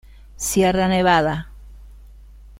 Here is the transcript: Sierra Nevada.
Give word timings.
Sierra 0.35 0.87
Nevada. 0.87 1.51